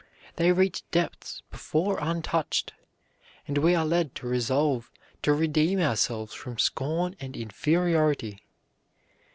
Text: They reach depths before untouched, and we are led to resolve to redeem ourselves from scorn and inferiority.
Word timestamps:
They 0.37 0.51
reach 0.51 0.81
depths 0.89 1.43
before 1.51 1.99
untouched, 2.01 2.73
and 3.47 3.59
we 3.59 3.75
are 3.75 3.85
led 3.85 4.15
to 4.15 4.27
resolve 4.27 4.91
to 5.21 5.31
redeem 5.31 5.79
ourselves 5.79 6.33
from 6.33 6.57
scorn 6.57 7.15
and 7.19 7.37
inferiority. 7.37 8.41